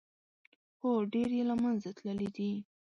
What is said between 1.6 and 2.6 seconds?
منځه تللي دي.